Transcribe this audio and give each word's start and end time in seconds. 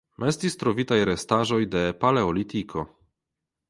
Estis 0.29 0.57
trovitaj 0.63 0.97
restaĵoj 1.11 1.61
de 1.77 1.85
Paleolitiko. 2.03 2.89